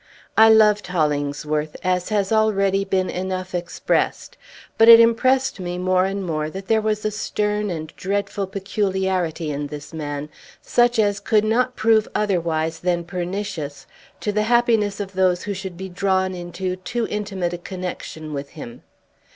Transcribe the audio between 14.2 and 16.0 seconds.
to the happiness of those who should be